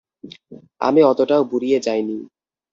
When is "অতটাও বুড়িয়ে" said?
1.03-1.79